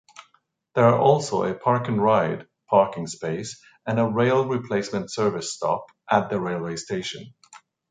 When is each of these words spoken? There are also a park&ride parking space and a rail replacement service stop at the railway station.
There 0.73 0.85
are 0.85 0.97
also 0.97 1.43
a 1.43 1.53
park&ride 1.53 2.47
parking 2.67 3.05
space 3.05 3.61
and 3.85 3.99
a 3.99 4.07
rail 4.07 4.47
replacement 4.47 5.11
service 5.11 5.53
stop 5.53 5.85
at 6.09 6.31
the 6.31 6.39
railway 6.41 6.77
station. 6.77 7.35